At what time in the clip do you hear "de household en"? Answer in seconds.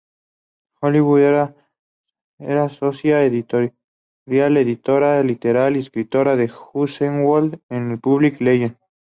6.35-7.91